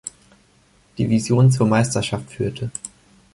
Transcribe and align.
Division 0.97 1.51
zur 1.51 1.67
Meisterschaft 1.67 2.31
führte. 2.31 2.71